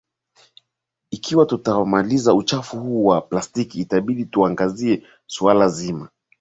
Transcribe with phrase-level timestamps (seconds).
[1.11, 6.09] Ikiwa tutamaliza uchafu huu wa plastiki itabidi tuangazie suala zima